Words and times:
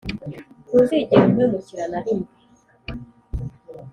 ntuzigera 0.67 1.23
umpemukira 1.27 1.83
narimwe 1.91 2.29